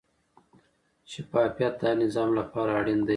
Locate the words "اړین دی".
2.79-3.09